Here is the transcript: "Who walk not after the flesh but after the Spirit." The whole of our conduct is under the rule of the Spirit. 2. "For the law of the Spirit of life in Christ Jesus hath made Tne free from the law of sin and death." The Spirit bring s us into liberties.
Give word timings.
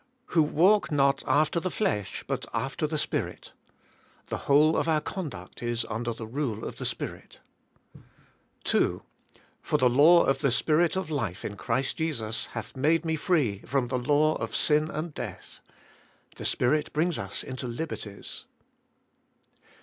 "Who 0.33 0.41
walk 0.41 0.91
not 0.91 1.23
after 1.27 1.59
the 1.59 1.69
flesh 1.69 2.23
but 2.25 2.47
after 2.55 2.87
the 2.87 2.97
Spirit." 2.97 3.53
The 4.29 4.37
whole 4.49 4.75
of 4.75 4.87
our 4.87 4.99
conduct 4.99 5.61
is 5.61 5.85
under 5.91 6.11
the 6.11 6.25
rule 6.25 6.65
of 6.65 6.79
the 6.79 6.87
Spirit. 6.87 7.39
2. 8.63 9.03
"For 9.61 9.77
the 9.77 9.91
law 9.91 10.23
of 10.23 10.39
the 10.39 10.49
Spirit 10.49 10.95
of 10.95 11.11
life 11.11 11.45
in 11.45 11.55
Christ 11.55 11.97
Jesus 11.97 12.47
hath 12.47 12.75
made 12.75 13.03
Tne 13.03 13.15
free 13.15 13.59
from 13.59 13.89
the 13.89 13.99
law 13.99 14.33
of 14.37 14.55
sin 14.55 14.89
and 14.89 15.13
death." 15.13 15.59
The 16.35 16.45
Spirit 16.45 16.91
bring 16.93 17.09
s 17.09 17.19
us 17.19 17.43
into 17.43 17.67
liberties. 17.67 18.45